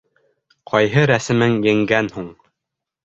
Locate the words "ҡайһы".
0.71-1.03